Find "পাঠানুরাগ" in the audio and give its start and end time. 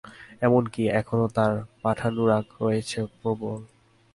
1.81-2.45